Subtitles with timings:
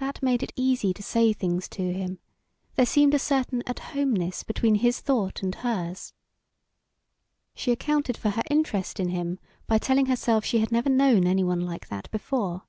[0.00, 2.18] That made it easy to say things to him;
[2.74, 6.12] there seemed a certain at homeness between his thought and hers.
[7.54, 11.42] She accounted for her interest in him by telling herself she had never known any
[11.42, 12.64] one like that before.